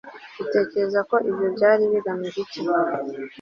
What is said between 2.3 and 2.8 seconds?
iki